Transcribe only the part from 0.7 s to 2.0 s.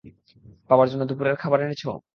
জন্য দুপুরের খাবার এনেছো?